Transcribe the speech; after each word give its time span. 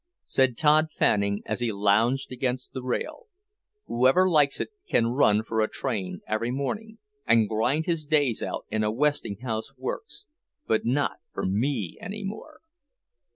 Said 0.25 0.57
Tod 0.57 0.87
Fanning, 0.89 1.43
as 1.45 1.59
he 1.59 1.71
lounged 1.71 2.31
against 2.31 2.73
the 2.73 2.81
rail, 2.81 3.27
"Whoever 3.85 4.27
likes 4.27 4.59
it 4.59 4.69
can 4.89 5.05
run 5.13 5.43
for 5.43 5.61
a 5.61 5.67
train 5.69 6.21
every 6.27 6.49
morning, 6.49 6.97
and 7.27 7.47
grind 7.47 7.85
his 7.85 8.07
days 8.07 8.41
out 8.41 8.65
in 8.71 8.83
a 8.83 8.89
Westinghouse 8.89 9.77
works; 9.77 10.25
but 10.65 10.85
not 10.87 11.17
for 11.31 11.45
me 11.45 11.99
any 12.01 12.23
more!" 12.23 12.61